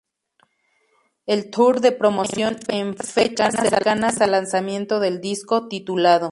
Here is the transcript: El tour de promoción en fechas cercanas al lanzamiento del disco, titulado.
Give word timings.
El 1.27 1.51
tour 1.51 1.79
de 1.79 1.91
promoción 1.91 2.57
en 2.69 2.97
fechas 2.97 3.53
cercanas 3.53 4.19
al 4.19 4.31
lanzamiento 4.31 4.99
del 4.99 5.21
disco, 5.21 5.67
titulado. 5.67 6.29